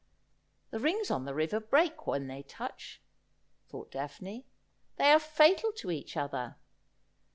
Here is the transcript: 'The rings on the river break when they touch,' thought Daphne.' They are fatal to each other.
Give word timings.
'The 0.71 0.79
rings 0.79 1.11
on 1.11 1.25
the 1.25 1.33
river 1.35 1.59
break 1.59 2.07
when 2.07 2.25
they 2.25 2.41
touch,' 2.41 3.03
thought 3.69 3.91
Daphne.' 3.91 4.47
They 4.97 5.11
are 5.11 5.19
fatal 5.19 5.71
to 5.73 5.91
each 5.91 6.17
other. 6.17 6.55